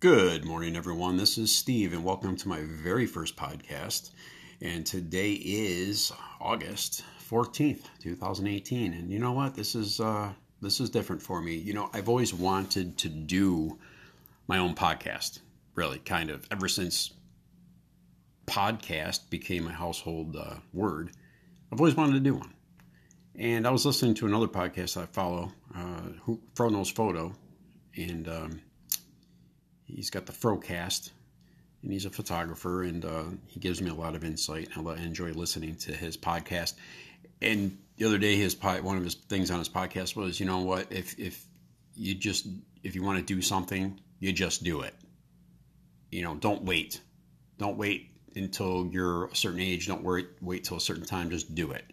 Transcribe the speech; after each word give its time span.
Good 0.00 0.46
morning, 0.46 0.76
everyone. 0.76 1.18
This 1.18 1.36
is 1.36 1.54
Steve, 1.54 1.92
and 1.92 2.02
welcome 2.02 2.34
to 2.34 2.48
my 2.48 2.62
very 2.62 3.04
first 3.04 3.36
podcast. 3.36 4.12
And 4.62 4.86
today 4.86 5.32
is 5.32 6.10
August 6.40 7.04
14th, 7.28 7.82
2018. 8.00 8.94
And 8.94 9.10
you 9.10 9.18
know 9.18 9.32
what? 9.32 9.54
This 9.54 9.74
is 9.74 10.00
uh, 10.00 10.32
this 10.62 10.80
is 10.80 10.88
different 10.88 11.20
for 11.20 11.42
me. 11.42 11.54
You 11.54 11.74
know, 11.74 11.90
I've 11.92 12.08
always 12.08 12.32
wanted 12.32 12.96
to 12.96 13.10
do 13.10 13.78
my 14.48 14.56
own 14.56 14.74
podcast, 14.74 15.40
really, 15.74 15.98
kind 15.98 16.30
of, 16.30 16.46
ever 16.50 16.66
since 16.66 17.12
podcast 18.46 19.28
became 19.28 19.66
a 19.66 19.72
household 19.72 20.34
uh, 20.34 20.54
word. 20.72 21.10
I've 21.70 21.78
always 21.78 21.94
wanted 21.94 22.14
to 22.14 22.20
do 22.20 22.36
one. 22.36 22.54
And 23.34 23.66
I 23.66 23.70
was 23.70 23.84
listening 23.84 24.14
to 24.14 24.26
another 24.26 24.48
podcast 24.48 24.96
I 24.98 25.04
follow, 25.04 25.52
uh, 25.76 26.08
who 26.22 26.40
Fro 26.54 26.84
Photo, 26.84 27.34
and 27.96 28.26
um, 28.28 28.60
he's 29.94 30.10
got 30.10 30.26
the 30.26 30.32
Frocast, 30.32 31.10
and 31.82 31.92
he's 31.92 32.04
a 32.04 32.10
photographer, 32.10 32.82
and 32.82 33.04
uh, 33.04 33.24
he 33.46 33.60
gives 33.60 33.80
me 33.80 33.90
a 33.90 33.94
lot 33.94 34.14
of 34.14 34.24
insight. 34.24 34.68
I 34.76 34.80
enjoy 34.96 35.32
listening 35.32 35.76
to 35.76 35.92
his 35.92 36.16
podcast. 36.16 36.74
And 37.42 37.78
the 37.96 38.06
other 38.06 38.18
day, 38.18 38.36
his 38.36 38.56
one 38.60 38.96
of 38.96 39.04
his 39.04 39.14
things 39.14 39.50
on 39.50 39.58
his 39.58 39.68
podcast 39.68 40.16
was, 40.16 40.40
you 40.40 40.46
know 40.46 40.60
what, 40.60 40.86
if 40.90 41.18
if 41.18 41.44
you 41.94 42.14
just 42.14 42.46
if 42.82 42.94
you 42.94 43.02
want 43.02 43.18
to 43.18 43.34
do 43.34 43.40
something, 43.40 43.98
you 44.18 44.32
just 44.32 44.62
do 44.62 44.82
it. 44.82 44.94
You 46.10 46.22
know, 46.22 46.34
don't 46.34 46.62
wait. 46.62 47.00
Don't 47.58 47.76
wait 47.76 48.10
until 48.36 48.88
you're 48.92 49.26
a 49.26 49.36
certain 49.36 49.60
age. 49.60 49.86
Don't 49.86 50.02
wait 50.02 50.28
wait 50.40 50.64
till 50.64 50.76
a 50.76 50.80
certain 50.80 51.04
time. 51.04 51.30
Just 51.30 51.54
do 51.54 51.72
it. 51.72 51.84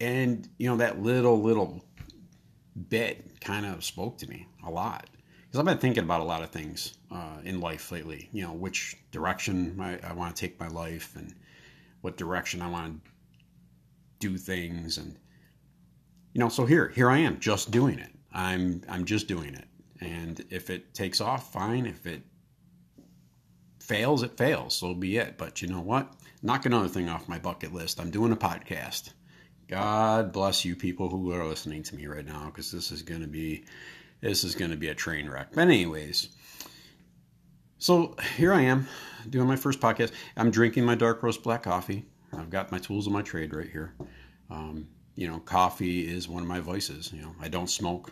And 0.00 0.48
you 0.58 0.68
know 0.68 0.76
that 0.78 1.02
little 1.02 1.40
little 1.40 1.84
bit 2.88 3.40
kind 3.40 3.66
of 3.66 3.84
spoke 3.84 4.18
to 4.18 4.26
me 4.28 4.46
a 4.66 4.70
lot 4.70 5.06
because 5.52 5.60
I've 5.60 5.66
been 5.66 5.80
thinking 5.82 6.04
about 6.04 6.22
a 6.22 6.24
lot 6.24 6.42
of 6.42 6.48
things 6.48 6.94
uh, 7.10 7.36
in 7.44 7.60
life 7.60 7.92
lately. 7.92 8.30
You 8.32 8.42
know, 8.42 8.54
which 8.54 8.96
direction 9.10 9.78
I, 9.78 9.98
I 10.02 10.14
want 10.14 10.34
to 10.34 10.40
take 10.40 10.58
my 10.58 10.68
life 10.68 11.14
and 11.14 11.34
what 12.00 12.16
direction 12.16 12.62
I 12.62 12.70
want 12.70 13.04
to 13.04 13.10
do 14.18 14.38
things, 14.38 14.96
and 14.96 15.14
you 16.32 16.38
know, 16.38 16.48
so 16.48 16.64
here, 16.64 16.88
here 16.88 17.10
I 17.10 17.18
am, 17.18 17.38
just 17.38 17.70
doing 17.70 17.98
it. 17.98 18.10
I'm, 18.32 18.80
I'm 18.88 19.04
just 19.04 19.28
doing 19.28 19.54
it, 19.54 19.66
and 20.00 20.42
if 20.48 20.70
it 20.70 20.94
takes 20.94 21.20
off, 21.20 21.52
fine. 21.52 21.84
If 21.84 22.06
it 22.06 22.22
fails, 23.78 24.22
it 24.22 24.38
fails. 24.38 24.74
So 24.74 24.94
be 24.94 25.18
it. 25.18 25.36
But 25.36 25.60
you 25.60 25.68
know 25.68 25.82
what? 25.82 26.14
Knock 26.40 26.64
another 26.64 26.88
thing 26.88 27.10
off 27.10 27.28
my 27.28 27.38
bucket 27.38 27.74
list. 27.74 28.00
I'm 28.00 28.10
doing 28.10 28.32
a 28.32 28.36
podcast. 28.36 29.10
God 29.68 30.32
bless 30.32 30.64
you 30.64 30.74
people 30.76 31.10
who 31.10 31.30
are 31.32 31.46
listening 31.46 31.82
to 31.82 31.94
me 31.96 32.06
right 32.06 32.24
now 32.24 32.46
because 32.46 32.72
this 32.72 32.90
is 32.90 33.02
going 33.02 33.20
to 33.20 33.28
be 33.28 33.64
this 34.22 34.44
is 34.44 34.54
going 34.54 34.70
to 34.70 34.76
be 34.76 34.88
a 34.88 34.94
train 34.94 35.28
wreck. 35.28 35.48
But, 35.52 35.62
anyways, 35.62 36.30
so 37.76 38.16
here 38.36 38.54
I 38.54 38.62
am 38.62 38.88
doing 39.28 39.46
my 39.46 39.56
first 39.56 39.80
podcast. 39.80 40.12
I'm 40.36 40.50
drinking 40.50 40.84
my 40.84 40.94
dark 40.94 41.22
roast 41.22 41.42
black 41.42 41.64
coffee. 41.64 42.06
I've 42.32 42.48
got 42.48 42.72
my 42.72 42.78
tools 42.78 43.06
of 43.06 43.12
my 43.12 43.20
trade 43.22 43.52
right 43.52 43.68
here. 43.68 43.92
Um, 44.48 44.88
you 45.16 45.28
know, 45.28 45.40
coffee 45.40 46.08
is 46.08 46.28
one 46.28 46.42
of 46.42 46.48
my 46.48 46.60
vices. 46.60 47.12
You 47.12 47.22
know, 47.22 47.34
I 47.40 47.48
don't 47.48 47.68
smoke. 47.68 48.10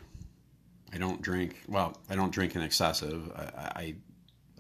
I 0.93 0.99
don't 0.99 1.23
drink. 1.23 1.63
Well, 1.69 1.97
I 2.11 2.17
don't 2.17 2.33
drink 2.33 2.57
in 2.57 2.63
excessive. 2.63 3.31
I, 3.35 3.95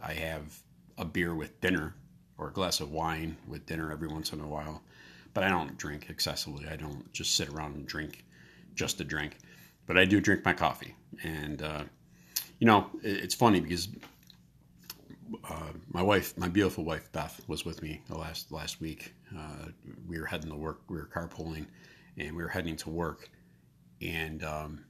I, 0.02 0.10
I 0.10 0.12
have 0.14 0.62
a 0.96 1.04
beer 1.04 1.34
with 1.34 1.60
dinner 1.60 1.94
or 2.38 2.48
a 2.48 2.52
glass 2.52 2.80
of 2.80 2.92
wine 2.92 3.36
with 3.46 3.66
dinner 3.66 3.92
every 3.92 4.08
once 4.08 4.32
in 4.32 4.40
a 4.40 4.46
while, 4.46 4.82
but 5.34 5.44
I 5.44 5.48
don't 5.48 5.76
drink 5.76 6.06
excessively. 6.08 6.66
I 6.68 6.76
don't 6.76 7.12
just 7.12 7.34
sit 7.34 7.48
around 7.48 7.74
and 7.74 7.86
drink 7.86 8.24
just 8.74 8.98
to 8.98 9.04
drink 9.04 9.38
but 9.90 9.98
I 9.98 10.04
do 10.04 10.20
drink 10.20 10.44
my 10.44 10.52
coffee. 10.52 10.94
And, 11.24 11.60
uh, 11.62 11.82
you 12.60 12.66
know, 12.68 12.88
it, 13.02 13.24
it's 13.24 13.34
funny 13.34 13.58
because 13.58 13.88
uh, 15.50 15.72
my 15.88 16.00
wife, 16.00 16.38
my 16.38 16.46
beautiful 16.46 16.84
wife 16.84 17.10
Beth, 17.10 17.40
was 17.48 17.64
with 17.64 17.82
me 17.82 18.00
the 18.06 18.16
last 18.16 18.52
last 18.52 18.80
week. 18.80 19.12
Uh, 19.36 19.66
we 20.06 20.20
were 20.20 20.26
heading 20.26 20.48
to 20.48 20.56
work. 20.56 20.82
We 20.88 20.96
were 20.96 21.10
carpooling, 21.12 21.66
and 22.16 22.36
we 22.36 22.42
were 22.44 22.48
heading 22.48 22.76
to 22.76 22.88
work. 22.88 23.30
And 24.00 24.44
um, 24.44 24.84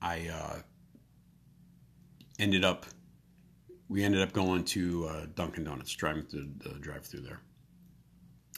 I 0.00 0.28
uh, 0.28 0.58
ended 2.38 2.64
up, 2.64 2.86
we 3.88 4.04
ended 4.04 4.22
up 4.22 4.32
going 4.32 4.62
to 4.66 5.08
uh, 5.08 5.26
Dunkin' 5.34 5.64
Donuts, 5.64 5.92
driving 5.96 6.22
through 6.22 6.50
the 6.58 6.78
drive-through 6.78 7.22
there. 7.22 7.40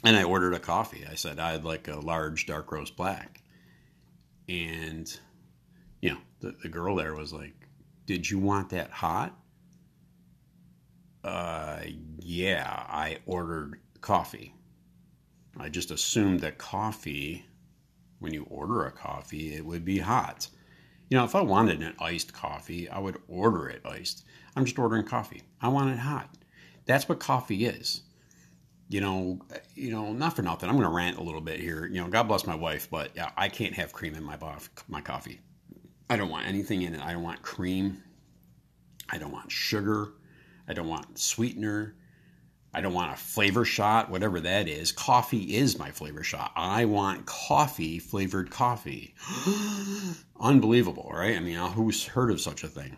And 0.03 0.15
I 0.15 0.21
ordered 0.21 0.53
a 0.53 0.59
coffee. 0.59 1.03
I 1.09 1.15
said 1.15 1.39
I'd 1.39 1.63
like 1.63 1.87
a 1.87 1.99
large 1.99 2.45
dark 2.45 2.71
roast 2.71 2.95
black 2.95 3.41
and 4.49 5.19
you 6.01 6.11
know 6.11 6.17
the, 6.39 6.55
the 6.63 6.69
girl 6.69 6.95
there 6.95 7.15
was 7.15 7.33
like 7.33 7.53
did 8.05 8.29
you 8.29 8.39
want 8.39 8.69
that 8.69 8.89
hot? 8.89 9.37
Uh 11.23 11.79
yeah 12.19 12.85
i 12.87 13.17
ordered 13.25 13.79
coffee. 14.01 14.53
I 15.59 15.69
just 15.69 15.91
assumed 15.91 16.41
that 16.41 16.57
coffee 16.57 17.45
when 18.19 18.33
you 18.33 18.43
order 18.49 18.85
a 18.85 18.91
coffee 18.91 19.53
it 19.53 19.65
would 19.65 19.83
be 19.83 19.99
hot. 19.99 20.47
You 21.09 21.17
know 21.17 21.25
if 21.25 21.35
i 21.35 21.41
wanted 21.41 21.81
an 21.81 21.95
iced 21.99 22.33
coffee 22.33 22.89
i 22.89 22.99
would 22.99 23.17
order 23.27 23.67
it 23.67 23.81
iced. 23.85 24.23
I'm 24.55 24.65
just 24.65 24.79
ordering 24.79 25.05
coffee. 25.05 25.43
I 25.61 25.67
want 25.67 25.91
it 25.91 25.99
hot. 25.99 26.29
That's 26.85 27.09
what 27.09 27.19
coffee 27.19 27.65
is 27.65 28.03
you 28.89 29.01
know, 29.01 29.39
you 29.75 29.91
know, 29.91 30.13
not 30.13 30.35
for 30.35 30.41
nothing. 30.41 30.69
I'm 30.69 30.75
going 30.75 30.87
to 30.87 30.93
rant 30.93 31.17
a 31.17 31.23
little 31.23 31.41
bit 31.41 31.59
here. 31.59 31.85
You 31.85 32.01
know, 32.01 32.07
God 32.07 32.23
bless 32.23 32.47
my 32.47 32.55
wife, 32.55 32.89
but 32.89 33.11
yeah, 33.15 33.31
I 33.35 33.49
can't 33.49 33.73
have 33.73 33.91
cream 33.91 34.15
in 34.15 34.23
my 34.23 34.37
my 34.87 35.01
coffee. 35.01 35.41
I 36.09 36.15
don't 36.15 36.29
want 36.29 36.47
anything 36.47 36.83
in 36.83 36.95
it. 36.95 37.01
I 37.01 37.11
don't 37.11 37.23
want 37.23 37.41
cream. 37.41 38.01
I 39.09 39.17
don't 39.17 39.31
want 39.31 39.51
sugar. 39.51 40.13
I 40.67 40.73
don't 40.73 40.87
want 40.87 41.19
sweetener. 41.19 41.95
I 42.73 42.81
don't 42.81 42.93
want 42.93 43.11
a 43.11 43.15
flavor 43.15 43.65
shot, 43.65 44.09
whatever 44.09 44.39
that 44.41 44.67
is. 44.67 44.91
Coffee 44.91 45.55
is 45.55 45.79
my 45.79 45.91
flavor 45.91 46.23
shot. 46.23 46.51
I 46.55 46.85
want 46.85 47.25
coffee 47.25 47.99
flavored 47.99 48.51
coffee. 48.51 49.15
Unbelievable, 50.39 51.09
right? 51.13 51.35
I 51.35 51.39
mean, 51.39 51.55
who's 51.55 52.05
heard 52.05 52.29
of 52.29 52.39
such 52.39 52.63
a 52.63 52.67
thing? 52.67 52.97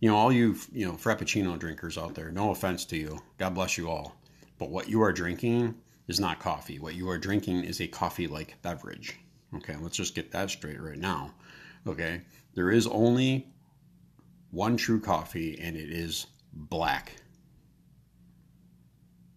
You 0.00 0.10
know, 0.10 0.16
all 0.16 0.32
you, 0.32 0.56
you 0.72 0.86
know, 0.86 0.94
frappuccino 0.94 1.58
drinkers 1.58 1.98
out 1.98 2.14
there, 2.14 2.30
no 2.30 2.50
offense 2.50 2.84
to 2.86 2.96
you. 2.96 3.18
God 3.36 3.54
bless 3.54 3.76
you 3.76 3.90
all 3.90 4.19
but 4.60 4.70
what 4.70 4.90
you 4.90 5.02
are 5.02 5.12
drinking 5.12 5.74
is 6.06 6.20
not 6.20 6.38
coffee. 6.38 6.78
What 6.78 6.94
you 6.94 7.08
are 7.08 7.18
drinking 7.18 7.64
is 7.64 7.80
a 7.80 7.88
coffee 7.88 8.26
like 8.26 8.60
beverage. 8.60 9.18
Okay, 9.56 9.74
let's 9.80 9.96
just 9.96 10.14
get 10.14 10.30
that 10.32 10.50
straight 10.50 10.80
right 10.80 10.98
now. 10.98 11.32
Okay, 11.86 12.20
there 12.54 12.70
is 12.70 12.86
only 12.86 13.48
one 14.50 14.76
true 14.76 15.00
coffee, 15.00 15.58
and 15.58 15.76
it 15.76 15.90
is 15.90 16.26
black. 16.52 17.16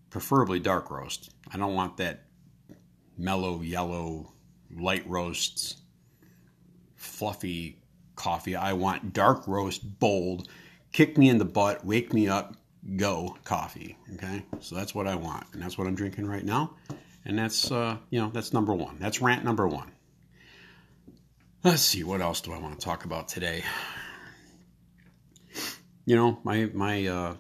Preferably 0.09 0.59
dark 0.59 0.91
roast. 0.91 1.29
I 1.51 1.57
don't 1.57 1.73
want 1.73 1.95
that 1.97 2.25
mellow 3.17 3.61
yellow 3.61 4.34
light 4.75 5.07
roasts, 5.07 5.78
fluffy 6.95 7.81
coffee. 8.17 8.57
I 8.57 8.73
want 8.73 9.13
dark 9.13 9.47
roast, 9.47 10.00
bold, 10.00 10.50
kick 10.91 11.17
me 11.17 11.29
in 11.29 11.38
the 11.38 11.45
butt, 11.45 11.85
wake 11.85 12.13
me 12.13 12.28
up, 12.28 12.57
go 12.95 13.38
coffee. 13.44 13.97
Okay, 14.16 14.44
so 14.59 14.75
that's 14.75 14.94
what 14.94 15.07
I 15.07 15.16
want, 15.16 15.45
and 15.53 15.61
that's 15.61 15.77
what 15.77 15.88
I'm 15.88 15.95
drinking 15.95 16.27
right 16.27 16.44
now, 16.44 16.75
and 17.25 17.38
that's 17.38 17.71
uh, 17.71 17.97
you 18.09 18.19
know 18.19 18.29
that's 18.29 18.53
number 18.53 18.73
one. 18.73 18.97
That's 18.99 19.21
rant 19.21 19.44
number 19.44 19.67
one. 19.67 19.91
Let's 21.63 21.81
see 21.81 22.03
what 22.03 22.22
else 22.22 22.41
do 22.41 22.51
I 22.51 22.59
want 22.59 22.79
to 22.79 22.85
talk 22.85 23.05
about 23.05 23.27
today. 23.27 23.63
You 26.05 26.16
know, 26.16 26.39
my 26.43 26.69
my 26.73 27.07
uh, 27.07 27.35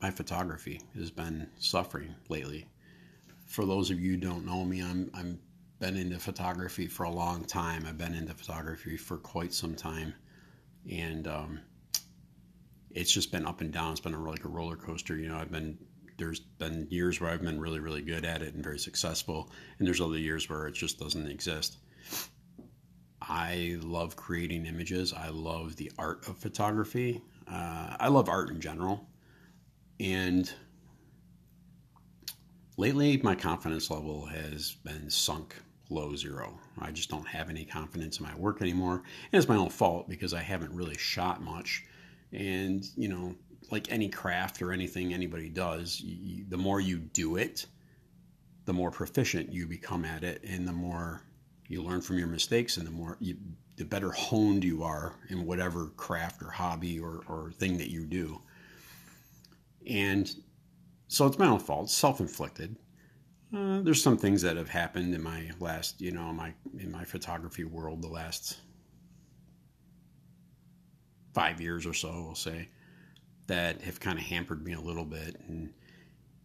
my 0.00 0.10
photography 0.10 0.80
has 0.94 1.10
been 1.10 1.48
suffering 1.58 2.14
lately. 2.28 2.68
For 3.46 3.66
those 3.66 3.90
of 3.90 3.98
you 3.98 4.16
don't 4.16 4.46
know 4.46 4.64
me, 4.64 4.80
I'm 4.82 5.10
I'm 5.14 5.40
been 5.80 5.96
into 5.96 6.18
photography 6.18 6.86
for 6.86 7.04
a 7.04 7.10
long 7.10 7.44
time. 7.44 7.86
I've 7.86 7.98
been 7.98 8.14
into 8.14 8.34
photography 8.34 8.96
for 8.96 9.16
quite 9.16 9.52
some 9.52 9.74
time, 9.74 10.14
and 10.88 11.26
um, 11.26 11.60
it's 12.92 13.12
just 13.12 13.32
been 13.32 13.46
up 13.46 13.60
and 13.60 13.72
down. 13.72 13.92
It's 13.92 14.00
been 14.00 14.14
a 14.14 14.22
like 14.22 14.44
a 14.44 14.48
roller 14.48 14.76
coaster. 14.76 15.16
You 15.16 15.28
know, 15.28 15.38
I've 15.38 15.50
been 15.50 15.78
there's 16.18 16.40
been 16.40 16.86
years 16.90 17.20
where 17.20 17.30
I've 17.30 17.42
been 17.42 17.60
really 17.60 17.80
really 17.80 18.02
good 18.02 18.24
at 18.24 18.42
it 18.42 18.54
and 18.54 18.62
very 18.62 18.78
successful, 18.78 19.50
and 19.78 19.86
there's 19.86 20.00
other 20.00 20.18
years 20.18 20.48
where 20.48 20.66
it 20.66 20.74
just 20.74 20.98
doesn't 20.98 21.26
exist. 21.26 21.78
I 23.22 23.78
love 23.82 24.16
creating 24.16 24.66
images. 24.66 25.12
I 25.12 25.28
love 25.28 25.76
the 25.76 25.92
art 25.98 26.26
of 26.26 26.38
photography. 26.38 27.22
Uh, 27.46 27.96
I 27.98 28.08
love 28.08 28.28
art 28.28 28.50
in 28.50 28.60
general, 28.60 29.08
and 29.98 30.50
lately 32.76 33.18
my 33.18 33.34
confidence 33.34 33.90
level 33.90 34.26
has 34.26 34.72
been 34.84 35.10
sunk 35.10 35.54
low 35.90 36.14
zero. 36.14 36.58
I 36.78 36.92
just 36.92 37.10
don't 37.10 37.26
have 37.26 37.50
any 37.50 37.64
confidence 37.64 38.18
in 38.18 38.26
my 38.26 38.34
work 38.36 38.62
anymore, 38.62 39.02
and 39.32 39.38
it's 39.38 39.48
my 39.48 39.56
own 39.56 39.70
fault 39.70 40.08
because 40.08 40.32
I 40.32 40.40
haven't 40.40 40.72
really 40.72 40.96
shot 40.96 41.42
much 41.42 41.84
and, 42.32 42.84
you 42.96 43.08
know, 43.08 43.34
like 43.70 43.90
any 43.90 44.08
craft 44.08 44.62
or 44.62 44.72
anything 44.72 45.12
anybody 45.12 45.48
does, 45.48 46.00
you, 46.00 46.44
the 46.48 46.56
more 46.56 46.80
you 46.80 46.98
do 46.98 47.36
it, 47.36 47.66
the 48.64 48.72
more 48.72 48.90
proficient 48.90 49.52
you 49.52 49.66
become 49.66 50.04
at 50.04 50.24
it, 50.24 50.42
and 50.44 50.66
the 50.66 50.72
more 50.72 51.22
you 51.68 51.82
learn 51.82 52.00
from 52.00 52.18
your 52.18 52.26
mistakes, 52.26 52.76
and 52.76 52.86
the 52.86 52.90
more 52.90 53.16
you, 53.20 53.36
the 53.76 53.84
better 53.84 54.10
honed 54.10 54.64
you 54.64 54.82
are 54.82 55.14
in 55.28 55.46
whatever 55.46 55.86
craft 55.96 56.42
or 56.42 56.50
hobby 56.50 56.98
or, 56.98 57.22
or 57.28 57.52
thing 57.52 57.78
that 57.78 57.90
you 57.90 58.04
do. 58.04 58.40
And 59.86 60.30
so 61.08 61.26
it's 61.26 61.38
my 61.38 61.46
own 61.46 61.60
fault, 61.60 61.90
self 61.90 62.20
inflicted. 62.20 62.76
Uh, 63.54 63.80
there's 63.80 64.02
some 64.02 64.16
things 64.16 64.42
that 64.42 64.56
have 64.56 64.68
happened 64.68 65.14
in 65.14 65.22
my 65.22 65.50
last, 65.58 66.00
you 66.00 66.12
know, 66.12 66.32
my 66.32 66.52
in 66.78 66.92
my 66.92 67.04
photography 67.04 67.64
world 67.64 68.02
the 68.02 68.08
last 68.08 68.58
five 71.34 71.60
years 71.60 71.86
or 71.86 71.94
so, 71.94 72.10
we'll 72.10 72.34
say, 72.34 72.68
that 73.46 73.80
have 73.82 74.00
kind 74.00 74.18
of 74.18 74.24
hampered 74.24 74.64
me 74.64 74.72
a 74.72 74.80
little 74.80 75.04
bit, 75.04 75.40
and 75.48 75.72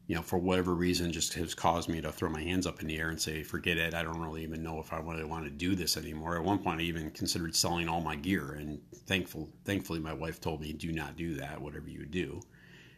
you 0.08 0.16
know, 0.16 0.22
for 0.22 0.38
whatever 0.38 0.76
reason, 0.76 1.12
just 1.12 1.34
has 1.34 1.56
caused 1.56 1.90
me 1.90 2.00
to 2.00 2.12
throw 2.12 2.30
my 2.30 2.42
hands 2.42 2.68
up 2.68 2.80
in 2.80 2.88
the 2.88 2.98
air 3.00 3.10
and 3.10 3.20
say, 3.20 3.42
"Forget 3.42 3.78
it. 3.78 3.96
I 3.96 4.04
don't 4.04 4.22
really 4.22 4.44
even 4.44 4.62
know 4.62 4.80
if 4.80 4.94
I 4.94 5.00
really 5.00 5.24
want 5.24 5.46
to 5.46 5.50
do 5.52 5.76
this 5.76 5.98
anymore." 5.98 6.36
At 6.36 6.44
one 6.44 6.60
point, 6.60 6.80
I 6.80 6.84
even 6.84 7.10
considered 7.12 7.56
selling 7.56 7.90
all 7.90 8.02
my 8.02 8.16
gear, 8.16 8.54
and 8.54 8.80
thankful, 9.08 9.50
thankfully, 9.64 10.00
my 10.00 10.14
wife 10.14 10.40
told 10.40 10.62
me, 10.62 10.74
"Do 10.74 10.92
not 10.92 11.18
do 11.18 11.36
that. 11.36 11.62
Whatever 11.62 11.90
you 11.90 12.06
do." 12.06 12.42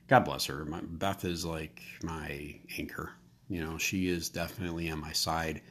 God 0.08 0.22
bless 0.26 0.46
her. 0.46 0.66
My, 0.66 0.82
Beth 0.82 1.26
is 1.26 1.46
like 1.46 1.82
my 2.04 2.60
anchor 2.78 3.14
you 3.50 3.62
know, 3.64 3.78
she 3.78 4.08
is 4.08 4.30
definitely 4.30 4.90
on 4.90 5.00
my 5.00 5.14
side. 5.14 5.62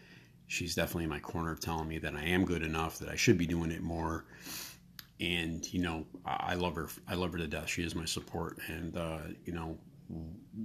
She's 0.46 0.74
definitely 0.74 1.04
in 1.04 1.10
my 1.10 1.20
corner 1.20 1.54
telling 1.54 1.88
me 1.88 1.98
that 1.98 2.14
I 2.14 2.24
am 2.24 2.44
good 2.44 2.62
enough, 2.62 2.98
that 3.00 3.08
I 3.08 3.16
should 3.16 3.36
be 3.36 3.46
doing 3.46 3.70
it 3.70 3.82
more. 3.82 4.24
And, 5.20 5.72
you 5.72 5.80
know, 5.80 6.04
I 6.26 6.54
love 6.54 6.74
her. 6.76 6.88
I 7.08 7.14
love 7.14 7.32
her 7.32 7.38
to 7.38 7.46
death. 7.46 7.68
She 7.68 7.82
is 7.82 7.94
my 7.94 8.04
support. 8.04 8.58
And, 8.68 8.96
uh, 8.96 9.18
you 9.44 9.52
know, 9.52 9.78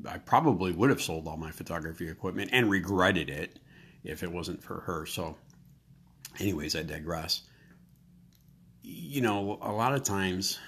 I 0.06 0.18
probably 0.18 0.72
would 0.72 0.90
have 0.90 1.02
sold 1.02 1.28
all 1.28 1.38
my 1.38 1.52
photography 1.52 2.10
equipment 2.10 2.52
and 2.54 2.70
regretted 2.70 3.30
it 3.30 3.60
if 4.04 4.24
it 4.24 4.32
wasn't 4.32 4.62
for 4.62 4.82
her. 4.82 5.06
So, 5.06 5.38
anyways, 6.40 6.76
I 6.76 6.84
digress. 6.84 7.44
You 8.84 9.22
know, 9.22 9.58
a 9.62 9.72
lot 9.72 9.94
of 9.94 10.04
times 10.04 10.60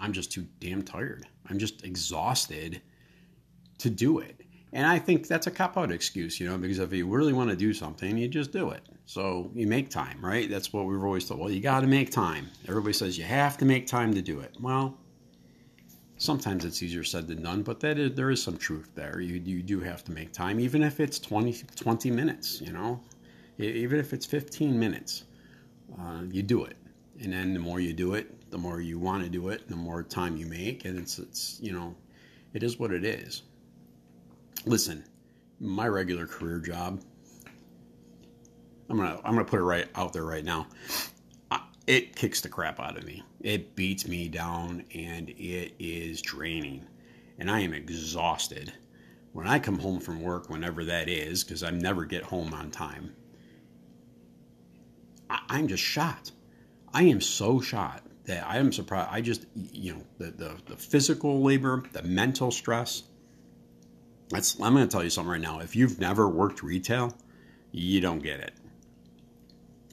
I'm 0.00 0.12
just 0.12 0.32
too 0.32 0.46
damn 0.58 0.82
tired. 0.82 1.26
I'm 1.48 1.58
just 1.58 1.84
exhausted 1.84 2.80
to 3.78 3.90
do 3.90 4.18
it. 4.18 4.40
And 4.72 4.86
I 4.86 4.98
think 4.98 5.26
that's 5.26 5.46
a 5.46 5.50
cop 5.50 5.76
out 5.76 5.90
excuse, 5.90 6.38
you 6.40 6.48
know, 6.48 6.56
because 6.56 6.78
if 6.78 6.92
you 6.92 7.06
really 7.06 7.32
want 7.32 7.50
to 7.50 7.56
do 7.56 7.74
something, 7.74 8.16
you 8.16 8.28
just 8.28 8.52
do 8.52 8.70
it. 8.70 8.82
So 9.10 9.50
you 9.56 9.66
make 9.66 9.90
time, 9.90 10.24
right? 10.24 10.48
That's 10.48 10.72
what 10.72 10.86
we've 10.86 11.02
always 11.02 11.26
told. 11.26 11.40
Well, 11.40 11.50
you 11.50 11.60
got 11.60 11.80
to 11.80 11.88
make 11.88 12.12
time. 12.12 12.48
Everybody 12.68 12.92
says 12.92 13.18
you 13.18 13.24
have 13.24 13.58
to 13.58 13.64
make 13.64 13.88
time 13.88 14.14
to 14.14 14.22
do 14.22 14.38
it. 14.38 14.54
Well, 14.60 14.96
sometimes 16.16 16.64
it's 16.64 16.80
easier 16.80 17.02
said 17.02 17.26
than 17.26 17.42
done, 17.42 17.64
but 17.64 17.80
that 17.80 17.98
is, 17.98 18.14
there 18.14 18.30
is 18.30 18.40
some 18.40 18.56
truth 18.56 18.88
there. 18.94 19.20
You, 19.20 19.42
you 19.44 19.64
do 19.64 19.80
have 19.80 20.04
to 20.04 20.12
make 20.12 20.32
time, 20.32 20.60
even 20.60 20.84
if 20.84 21.00
it's 21.00 21.18
20, 21.18 21.54
20 21.74 22.08
minutes, 22.12 22.60
you 22.60 22.72
know, 22.72 23.00
even 23.58 23.98
if 23.98 24.12
it's 24.12 24.26
15 24.26 24.78
minutes, 24.78 25.24
uh, 25.98 26.22
you 26.30 26.44
do 26.44 26.62
it. 26.62 26.76
And 27.20 27.32
then 27.32 27.52
the 27.52 27.58
more 27.58 27.80
you 27.80 27.92
do 27.92 28.14
it, 28.14 28.48
the 28.52 28.58
more 28.58 28.80
you 28.80 29.00
want 29.00 29.24
to 29.24 29.28
do 29.28 29.48
it, 29.48 29.68
the 29.68 29.74
more 29.74 30.04
time 30.04 30.36
you 30.36 30.46
make. 30.46 30.84
And 30.84 30.96
it's, 30.96 31.18
it's, 31.18 31.58
you 31.60 31.72
know, 31.72 31.96
it 32.54 32.62
is 32.62 32.78
what 32.78 32.92
it 32.92 33.04
is 33.04 33.42
listen, 34.66 35.02
my 35.58 35.88
regular 35.88 36.28
career 36.28 36.60
job, 36.60 37.00
I'm 38.90 38.96
gonna 38.96 39.20
I'm 39.24 39.34
gonna 39.34 39.44
put 39.44 39.60
it 39.60 39.64
right 39.64 39.88
out 39.94 40.12
there 40.12 40.24
right 40.24 40.44
now. 40.44 40.66
It 41.86 42.14
kicks 42.14 42.40
the 42.40 42.48
crap 42.48 42.78
out 42.78 42.96
of 42.96 43.04
me. 43.04 43.22
It 43.40 43.74
beats 43.74 44.06
me 44.06 44.28
down, 44.28 44.84
and 44.94 45.30
it 45.30 45.74
is 45.78 46.20
draining, 46.22 46.86
and 47.38 47.50
I 47.50 47.60
am 47.60 47.72
exhausted. 47.72 48.72
When 49.32 49.48
I 49.48 49.58
come 49.58 49.78
home 49.78 49.98
from 49.98 50.20
work, 50.20 50.50
whenever 50.50 50.84
that 50.84 51.08
is, 51.08 51.42
because 51.42 51.62
I 51.62 51.70
never 51.70 52.04
get 52.04 52.22
home 52.22 52.52
on 52.52 52.70
time, 52.70 53.14
I'm 55.28 55.68
just 55.68 55.82
shot. 55.82 56.30
I 56.92 57.04
am 57.04 57.20
so 57.20 57.60
shot 57.60 58.02
that 58.26 58.46
I 58.46 58.58
am 58.58 58.72
surprised. 58.72 59.08
I 59.10 59.20
just, 59.20 59.46
you 59.54 59.94
know, 59.94 60.02
the, 60.18 60.30
the, 60.32 60.56
the 60.66 60.76
physical 60.76 61.42
labor, 61.42 61.84
the 61.92 62.02
mental 62.02 62.50
stress, 62.50 63.04
that's, 64.28 64.60
I'm 64.60 64.74
going 64.74 64.86
to 64.86 64.92
tell 64.92 65.04
you 65.04 65.10
something 65.10 65.30
right 65.30 65.40
now. 65.40 65.60
If 65.60 65.74
you've 65.74 65.98
never 66.00 66.28
worked 66.28 66.62
retail, 66.62 67.16
you 67.72 68.00
don't 68.00 68.20
get 68.20 68.40
it. 68.40 68.52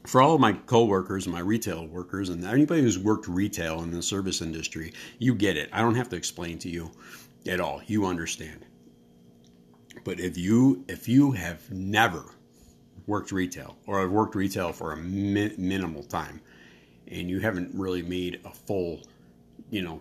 For 0.07 0.21
all 0.21 0.35
of 0.35 0.39
my 0.39 0.53
coworkers 0.53 1.27
my 1.27 1.41
retail 1.41 1.85
workers 1.85 2.29
and 2.29 2.45
anybody 2.45 2.81
who's 2.81 2.97
worked 2.97 3.27
retail 3.27 3.83
in 3.83 3.91
the 3.91 4.01
service 4.01 4.41
industry, 4.41 4.93
you 5.19 5.35
get 5.35 5.57
it. 5.57 5.69
I 5.73 5.81
don't 5.81 5.95
have 5.95 6.07
to 6.09 6.15
explain 6.15 6.57
to 6.59 6.69
you 6.69 6.91
at 7.45 7.59
all. 7.59 7.81
You 7.87 8.05
understand. 8.05 8.65
But 10.05 10.21
if 10.21 10.37
you 10.37 10.85
if 10.87 11.09
you 11.09 11.33
have 11.33 11.69
never 11.71 12.23
worked 13.05 13.33
retail 13.33 13.75
or 13.85 13.99
have 13.99 14.11
worked 14.11 14.35
retail 14.35 14.71
for 14.71 14.93
a 14.93 14.97
min- 14.97 15.55
minimal 15.57 16.03
time 16.03 16.39
and 17.09 17.29
you 17.29 17.41
haven't 17.41 17.75
really 17.75 18.01
made 18.01 18.39
a 18.45 18.51
full, 18.51 19.01
you 19.69 19.81
know, 19.81 19.99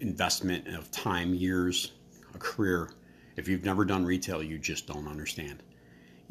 investment 0.00 0.66
of 0.68 0.90
time, 0.90 1.34
years, 1.34 1.92
a 2.34 2.38
career 2.38 2.90
if 3.36 3.48
you've 3.48 3.64
never 3.64 3.84
done 3.84 4.04
retail, 4.04 4.42
you 4.42 4.58
just 4.58 4.86
don't 4.86 5.08
understand. 5.08 5.62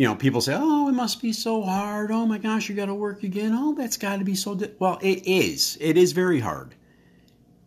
You 0.01 0.07
know, 0.07 0.15
people 0.15 0.41
say, 0.41 0.55
"Oh, 0.57 0.89
it 0.89 0.93
must 0.93 1.21
be 1.21 1.31
so 1.31 1.61
hard. 1.61 2.09
Oh 2.09 2.25
my 2.25 2.39
gosh, 2.39 2.67
you 2.67 2.73
got 2.73 2.87
to 2.87 2.95
work 2.95 3.21
again. 3.21 3.51
Oh, 3.53 3.75
that's 3.75 3.97
got 3.97 4.17
to 4.17 4.25
be 4.25 4.33
so." 4.33 4.55
Di-. 4.55 4.71
Well, 4.79 4.97
it 4.99 5.27
is. 5.27 5.77
It 5.79 5.95
is 5.95 6.11
very 6.11 6.39
hard. 6.39 6.73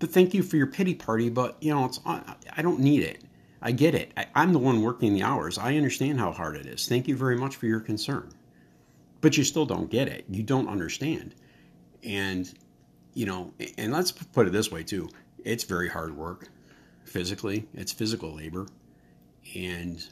But 0.00 0.10
thank 0.10 0.34
you 0.34 0.42
for 0.42 0.56
your 0.56 0.66
pity 0.66 0.96
party. 0.96 1.31
But 1.31 1.56
you 1.62 1.72
know, 1.72 1.84
it's 1.84 2.00
I 2.04 2.60
don't 2.60 2.81
need 2.81 3.04
it. 3.04 3.22
I 3.62 3.70
get 3.70 3.94
it. 3.94 4.10
I, 4.16 4.26
I'm 4.34 4.52
the 4.52 4.58
one 4.58 4.82
working 4.82 5.14
the 5.14 5.22
hours. 5.22 5.58
I 5.58 5.76
understand 5.76 6.19
how 6.19 6.32
hard 6.32 6.56
it 6.56 6.66
is. 6.66 6.88
Thank 6.88 7.06
you 7.06 7.16
very 7.16 7.36
much 7.36 7.54
for 7.54 7.66
your 7.66 7.78
concern. 7.78 8.32
But 9.20 9.36
you 9.36 9.44
still 9.44 9.64
don't 9.64 9.88
get 9.88 10.08
it. 10.08 10.25
You 10.28 10.42
don't 10.42 10.66
understand. 10.66 11.36
And 12.02 12.52
you 13.12 13.26
know, 13.26 13.54
and 13.78 13.92
let's 13.92 14.10
put 14.10 14.48
it 14.48 14.52
this 14.52 14.72
way 14.72 14.82
too. 14.82 15.08
It's 15.44 15.62
very 15.62 15.88
hard 15.88 16.16
work 16.16 16.48
physically. 17.04 17.69
It's 17.75 17.92
physical 17.92 18.34
labor 18.34 18.66
and 19.54 20.04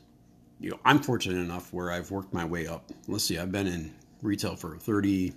you 0.63 0.71
know 0.71 0.79
i'm 0.85 1.01
fortunate 1.01 1.39
enough 1.39 1.73
where 1.73 1.91
i've 1.91 2.11
worked 2.11 2.33
my 2.33 2.45
way 2.45 2.67
up. 2.67 2.91
Let's 3.09 3.25
see 3.25 3.39
i've 3.39 3.53
been 3.53 3.67
in 3.67 3.93
retail 4.23 4.57
for 4.57 4.77
30 4.77 5.35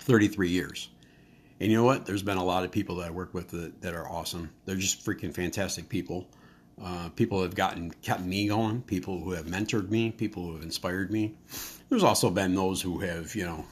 33 0.00 0.48
years. 0.50 0.88
And 1.60 1.70
you 1.70 1.76
know 1.76 1.84
what? 1.84 2.06
There's 2.06 2.22
been 2.22 2.36
a 2.36 2.44
lot 2.44 2.64
of 2.64 2.70
people 2.70 2.96
that 2.96 3.08
i 3.08 3.10
work 3.10 3.34
with 3.34 3.48
that, 3.48 3.80
that 3.82 3.94
are 3.94 4.08
awesome. 4.08 4.50
They're 4.64 4.76
just 4.76 5.04
freaking 5.04 5.34
fantastic 5.34 5.88
people. 5.88 6.28
Uh, 6.80 7.08
people 7.10 7.42
have 7.42 7.56
gotten 7.56 7.90
kept 8.02 8.20
me 8.20 8.46
going 8.46 8.82
people 8.82 9.20
who 9.20 9.32
have 9.32 9.46
mentored 9.46 9.90
me 9.90 10.12
people 10.12 10.44
who 10.44 10.54
have 10.54 10.62
inspired 10.62 11.10
me. 11.10 11.34
There's 11.88 12.04
also 12.04 12.30
been 12.30 12.54
those 12.54 12.80
who 12.80 13.00
have 13.00 13.34
you 13.34 13.44
know 13.44 13.64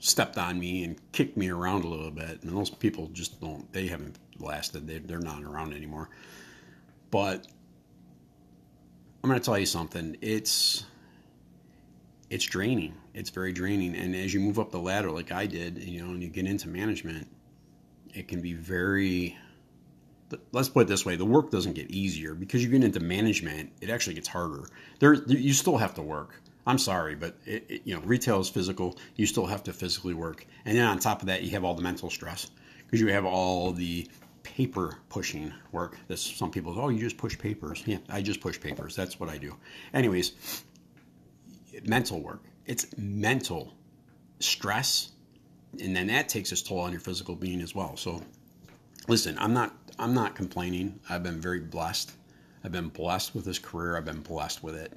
stepped 0.00 0.38
on 0.38 0.58
me 0.58 0.84
and 0.84 0.96
kicked 1.12 1.36
me 1.36 1.48
around 1.48 1.84
a 1.84 1.88
little 1.88 2.10
bit. 2.10 2.42
And 2.42 2.56
those 2.56 2.70
people 2.70 3.08
just 3.12 3.40
don't 3.40 3.70
they 3.72 3.86
haven't 3.86 4.18
lasted. 4.38 4.86
They, 4.86 4.98
they're 4.98 5.18
not 5.18 5.42
around 5.42 5.74
anymore. 5.74 6.10
But 7.10 7.46
I'm 9.22 9.30
going 9.30 9.40
to 9.40 9.44
tell 9.44 9.58
you 9.58 9.66
something. 9.66 10.16
It's 10.20 10.84
it's 12.30 12.44
draining. 12.44 12.94
It's 13.14 13.30
very 13.30 13.52
draining. 13.52 13.96
And 13.96 14.14
as 14.14 14.32
you 14.32 14.40
move 14.40 14.58
up 14.58 14.70
the 14.70 14.78
ladder, 14.78 15.10
like 15.10 15.32
I 15.32 15.46
did, 15.46 15.78
you 15.78 16.02
know, 16.02 16.10
and 16.10 16.22
you 16.22 16.28
get 16.28 16.46
into 16.46 16.68
management, 16.68 17.26
it 18.14 18.28
can 18.28 18.40
be 18.40 18.54
very. 18.54 19.36
Let's 20.52 20.68
put 20.68 20.80
it 20.80 20.88
this 20.88 21.06
way: 21.06 21.16
the 21.16 21.24
work 21.24 21.50
doesn't 21.50 21.72
get 21.72 21.90
easier 21.90 22.34
because 22.34 22.62
you 22.62 22.70
get 22.70 22.84
into 22.84 23.00
management. 23.00 23.72
It 23.80 23.90
actually 23.90 24.14
gets 24.14 24.28
harder. 24.28 24.68
There, 25.00 25.14
you 25.14 25.52
still 25.52 25.78
have 25.78 25.94
to 25.94 26.02
work. 26.02 26.42
I'm 26.66 26.78
sorry, 26.78 27.14
but 27.14 27.38
it, 27.46 27.64
it, 27.70 27.82
you 27.84 27.94
know, 27.94 28.02
retail 28.02 28.40
is 28.40 28.50
physical. 28.50 28.98
You 29.16 29.24
still 29.24 29.46
have 29.46 29.62
to 29.64 29.72
physically 29.72 30.12
work, 30.12 30.46
and 30.66 30.76
then 30.76 30.86
on 30.86 30.98
top 30.98 31.22
of 31.22 31.28
that, 31.28 31.42
you 31.42 31.50
have 31.52 31.64
all 31.64 31.74
the 31.74 31.82
mental 31.82 32.10
stress 32.10 32.50
because 32.84 33.00
you 33.00 33.08
have 33.08 33.24
all 33.24 33.72
the 33.72 34.06
paper 34.42 34.98
pushing 35.08 35.52
work. 35.72 35.98
This 36.08 36.20
some 36.20 36.50
people 36.50 36.74
oh 36.78 36.88
you 36.88 37.00
just 37.00 37.16
push 37.16 37.38
papers. 37.38 37.82
Yeah, 37.86 37.98
I 38.08 38.22
just 38.22 38.40
push 38.40 38.60
papers. 38.60 38.94
That's 38.96 39.18
what 39.20 39.28
I 39.28 39.38
do. 39.38 39.56
Anyways, 39.94 40.64
mental 41.84 42.20
work. 42.20 42.42
It's 42.66 42.86
mental 42.96 43.74
stress, 44.40 45.10
and 45.80 45.94
then 45.94 46.08
that 46.08 46.28
takes 46.28 46.52
its 46.52 46.62
toll 46.62 46.80
on 46.80 46.92
your 46.92 47.00
physical 47.00 47.34
being 47.34 47.60
as 47.60 47.74
well. 47.74 47.96
So, 47.96 48.22
listen, 49.06 49.36
I'm 49.38 49.54
not 49.54 49.74
I'm 49.98 50.14
not 50.14 50.34
complaining. 50.34 51.00
I've 51.08 51.22
been 51.22 51.40
very 51.40 51.60
blessed. 51.60 52.12
I've 52.64 52.72
been 52.72 52.88
blessed 52.88 53.34
with 53.34 53.44
this 53.44 53.58
career. 53.58 53.96
I've 53.96 54.04
been 54.04 54.20
blessed 54.20 54.62
with 54.62 54.74
it. 54.74 54.92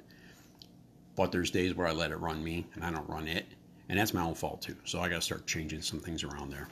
But 1.14 1.30
there's 1.30 1.50
days 1.50 1.74
where 1.74 1.86
I 1.86 1.92
let 1.92 2.10
it 2.10 2.16
run 2.16 2.42
me 2.42 2.66
and 2.74 2.84
I 2.84 2.90
don't 2.90 3.08
run 3.08 3.28
it. 3.28 3.46
And 3.88 3.98
that's 3.98 4.14
my 4.14 4.22
own 4.22 4.34
fault 4.34 4.62
too. 4.62 4.76
So 4.84 5.00
I 5.00 5.08
got 5.08 5.16
to 5.16 5.20
start 5.20 5.46
changing 5.46 5.82
some 5.82 6.00
things 6.00 6.24
around 6.24 6.50
there 6.50 6.68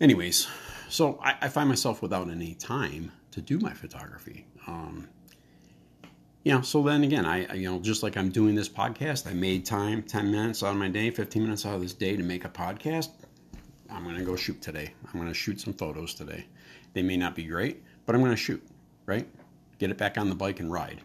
anyways, 0.00 0.48
so 0.88 1.18
I, 1.22 1.36
I, 1.42 1.48
find 1.48 1.68
myself 1.68 2.02
without 2.02 2.30
any 2.30 2.54
time 2.54 3.12
to 3.32 3.40
do 3.40 3.58
my 3.58 3.72
photography. 3.72 4.46
Um, 4.66 5.08
know, 6.54 6.62
so 6.62 6.82
then 6.82 7.04
again, 7.04 7.24
I, 7.24 7.46
I, 7.46 7.54
you 7.54 7.70
know, 7.70 7.78
just 7.78 8.02
like 8.02 8.16
I'm 8.16 8.30
doing 8.30 8.54
this 8.54 8.68
podcast, 8.68 9.26
I 9.26 9.32
made 9.32 9.64
time, 9.64 10.02
10 10.02 10.30
minutes 10.30 10.62
out 10.62 10.70
of 10.70 10.76
my 10.76 10.88
day, 10.88 11.10
15 11.10 11.42
minutes 11.42 11.66
out 11.66 11.74
of 11.74 11.82
this 11.82 11.92
day 11.92 12.16
to 12.16 12.22
make 12.22 12.44
a 12.44 12.48
podcast. 12.48 13.10
I'm 13.90 14.04
going 14.04 14.16
to 14.16 14.24
go 14.24 14.36
shoot 14.36 14.60
today. 14.60 14.92
I'm 15.06 15.20
going 15.20 15.28
to 15.28 15.34
shoot 15.34 15.60
some 15.60 15.74
photos 15.74 16.14
today. 16.14 16.46
They 16.94 17.02
may 17.02 17.16
not 17.16 17.34
be 17.34 17.44
great, 17.44 17.82
but 18.06 18.14
I'm 18.14 18.20
going 18.20 18.32
to 18.32 18.36
shoot, 18.36 18.62
right? 19.06 19.26
Get 19.78 19.90
it 19.90 19.98
back 19.98 20.18
on 20.18 20.28
the 20.28 20.34
bike 20.34 20.60
and 20.60 20.72
ride. 20.72 21.00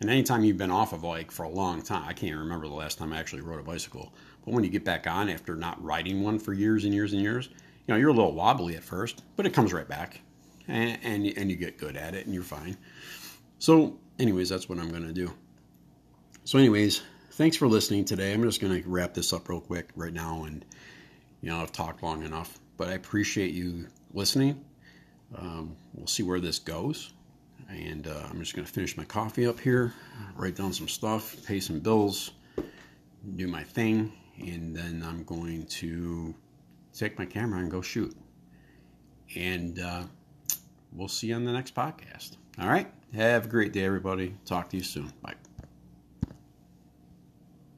And 0.00 0.10
anytime 0.10 0.44
you've 0.44 0.58
been 0.58 0.70
off 0.70 0.92
of 0.92 1.02
bike 1.02 1.30
for 1.30 1.44
a 1.44 1.48
long 1.48 1.82
time, 1.82 2.04
I 2.06 2.12
can't 2.12 2.36
remember 2.36 2.68
the 2.68 2.74
last 2.74 2.98
time 2.98 3.12
I 3.12 3.18
actually 3.18 3.42
rode 3.42 3.60
a 3.60 3.62
bicycle, 3.64 4.12
But 4.44 4.54
when 4.54 4.64
you 4.64 4.70
get 4.70 4.84
back 4.84 5.06
on 5.06 5.28
after 5.28 5.56
not 5.56 5.82
riding 5.82 6.22
one 6.22 6.38
for 6.38 6.52
years 6.52 6.84
and 6.84 6.94
years 6.94 7.12
and 7.12 7.22
years, 7.22 7.48
know, 7.90 7.96
you're 7.96 8.10
a 8.10 8.14
little 8.14 8.32
wobbly 8.34 8.76
at 8.76 8.84
first, 8.84 9.22
but 9.36 9.46
it 9.46 9.52
comes 9.52 9.72
right 9.72 9.88
back 9.88 10.20
and, 10.68 10.98
and, 11.02 11.26
and 11.36 11.50
you 11.50 11.56
get 11.56 11.78
good 11.78 11.96
at 11.96 12.14
it 12.14 12.26
and 12.26 12.34
you're 12.34 12.42
fine. 12.42 12.76
So, 13.58 13.98
anyways, 14.18 14.48
that's 14.48 14.68
what 14.68 14.78
I'm 14.78 14.90
to 15.06 15.12
do. 15.12 15.32
So, 16.44 16.58
anyways, 16.58 17.02
thanks 17.32 17.56
for 17.56 17.68
listening 17.68 18.04
today. 18.04 18.32
I'm 18.32 18.42
just 18.42 18.60
to 18.82 18.88
wrap 18.88 19.14
this 19.14 19.32
up 19.32 19.48
real 19.48 19.60
quick 19.60 19.90
right 19.94 20.12
now. 20.12 20.44
And, 20.44 20.64
you 21.42 21.50
know, 21.50 21.60
I've 21.60 21.72
talked 21.72 22.02
long 22.02 22.22
enough, 22.22 22.58
but 22.76 22.88
I 22.88 22.92
appreciate 22.92 23.52
you 23.52 23.86
listening. 24.14 24.64
Um, 25.36 25.76
we'll 25.94 26.06
see 26.06 26.22
where 26.22 26.40
this 26.40 26.58
goes. 26.58 27.12
And 27.68 28.08
uh, 28.08 28.22
I'm 28.28 28.40
just 28.40 28.54
going 28.54 28.66
to 28.66 28.72
finish 28.72 28.96
my 28.96 29.04
coffee 29.04 29.46
up 29.46 29.60
here, 29.60 29.94
write 30.34 30.56
down 30.56 30.72
some 30.72 30.88
stuff, 30.88 31.36
pay 31.46 31.60
some 31.60 31.78
bills, 31.78 32.32
do 33.36 33.46
my 33.46 33.62
thing, 33.62 34.12
and 34.40 34.74
then 34.74 35.04
I'm 35.06 35.22
going 35.22 35.66
to 35.66 36.34
take 36.92 37.18
my 37.18 37.26
camera 37.26 37.60
and 37.60 37.70
go 37.70 37.80
shoot. 37.80 38.16
And 39.36 39.78
uh, 39.78 40.04
we'll 40.92 41.08
see 41.08 41.28
you 41.28 41.34
on 41.34 41.44
the 41.44 41.52
next 41.52 41.74
podcast. 41.74 42.36
All 42.60 42.68
right. 42.68 42.92
Have 43.14 43.46
a 43.46 43.48
great 43.48 43.72
day, 43.72 43.84
everybody. 43.84 44.36
Talk 44.44 44.68
to 44.70 44.76
you 44.76 44.82
soon. 44.82 45.12
Bye. 45.22 45.39